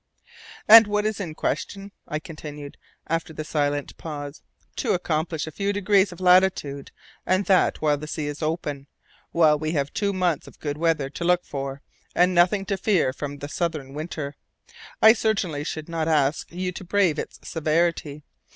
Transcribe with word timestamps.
"And 0.67 0.87
what 0.87 1.05
is 1.05 1.19
in 1.19 1.35
question?" 1.35 1.91
I 2.07 2.17
continued, 2.17 2.75
after 3.05 3.33
the 3.33 3.43
silent 3.43 3.95
pause. 3.97 4.41
"To 4.77 4.93
accomplish 4.93 5.45
a 5.45 5.51
few 5.51 5.71
degrees 5.71 6.11
of 6.11 6.19
latitude, 6.19 6.89
and 7.23 7.45
that 7.45 7.83
while 7.83 7.99
the 7.99 8.07
sea 8.07 8.25
is 8.25 8.41
open, 8.41 8.87
while 9.31 9.59
we 9.59 9.73
have 9.73 9.93
two 9.93 10.11
months 10.11 10.47
of 10.47 10.57
good 10.59 10.79
weather 10.79 11.11
to 11.11 11.23
look 11.23 11.45
for, 11.45 11.83
and 12.15 12.33
nothing 12.33 12.65
to 12.65 12.77
fear 12.77 13.13
from 13.13 13.37
the 13.37 13.47
southern 13.47 13.93
winter. 13.93 14.35
I 15.03 15.13
certainly 15.13 15.63
should 15.63 15.87
not 15.87 16.07
ask 16.07 16.51
you 16.51 16.71
to 16.71 16.83
brave 16.83 17.19
its 17.19 17.39
severity. 17.47 18.23